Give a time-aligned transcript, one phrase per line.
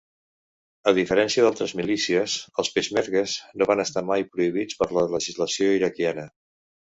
[0.91, 6.27] A diferència d'altres milícies, els peixmergues no van estar mai prohibits per la legislació iraquiana.